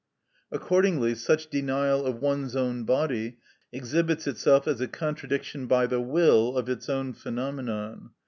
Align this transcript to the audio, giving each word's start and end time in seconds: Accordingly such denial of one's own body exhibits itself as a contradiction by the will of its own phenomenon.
Accordingly 0.51 1.13
such 1.13 1.51
denial 1.51 2.07
of 2.07 2.23
one's 2.23 2.55
own 2.55 2.85
body 2.85 3.37
exhibits 3.71 4.25
itself 4.25 4.67
as 4.67 4.81
a 4.81 4.87
contradiction 4.87 5.67
by 5.67 5.85
the 5.85 6.01
will 6.01 6.57
of 6.57 6.67
its 6.67 6.89
own 6.89 7.13
phenomenon. 7.13 8.09